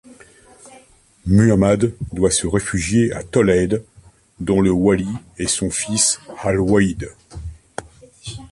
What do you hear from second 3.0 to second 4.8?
à Tolède dont le